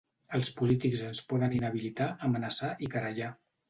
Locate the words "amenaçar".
2.31-2.77